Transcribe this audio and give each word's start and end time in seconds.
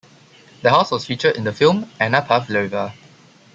The 0.63 0.71
house 0.71 0.89
was 0.89 1.05
featured 1.05 1.35
in 1.37 1.43
the 1.43 1.53
film 1.53 1.87
"Anna 1.99 2.23
Pavlova". 2.23 2.95